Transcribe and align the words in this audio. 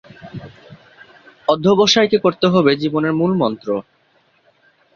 অধ্যবসায়কে 1.47 2.17
করতে 2.17 2.45
হবে 2.47 2.71
জীবনের 2.75 3.13
মূলমন্ত্র। 3.13 3.69